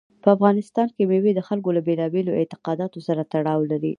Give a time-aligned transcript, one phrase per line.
[0.23, 3.89] په افغانستان کې مېوې د خلکو له بېلابېلو اعتقاداتو سره تړاو لري.